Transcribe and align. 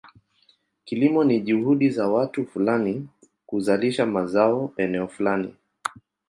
Kilimo 0.85 1.23
ni 1.23 1.39
juhudi 1.41 1.89
za 1.89 2.07
watu 2.07 2.45
fulani 2.45 3.07
kuzalisha 3.45 4.05
mazao 4.05 4.71
eneo 4.77 5.07
fulani. 5.07 5.55